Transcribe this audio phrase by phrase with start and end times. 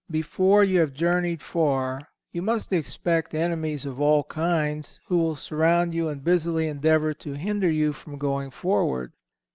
[0.09, 5.93] Before you have journeyed far, you must expect enemies of all kinds, who will surround
[5.93, 9.13] you and busily endeavour to hinder you from going forward.